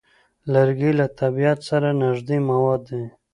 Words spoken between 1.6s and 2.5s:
سره نږدې